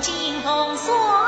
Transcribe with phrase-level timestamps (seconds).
[0.00, 1.23] 金风送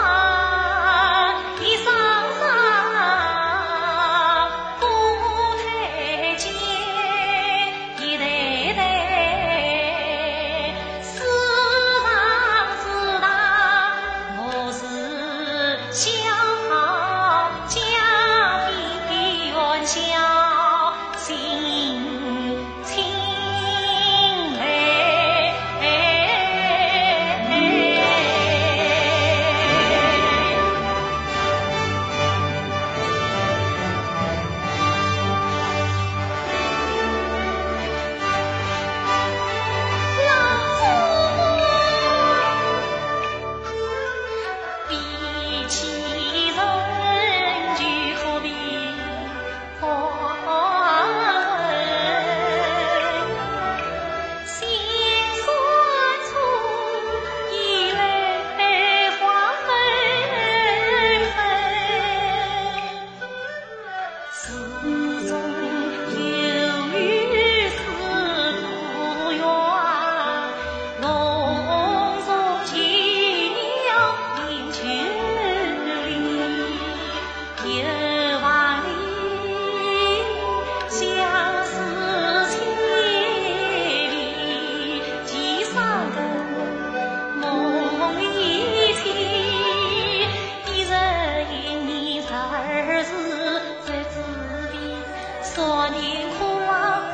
[95.57, 96.45] 多年苦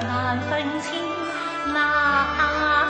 [0.02, 0.98] 难分清，
[1.72, 2.81] 难。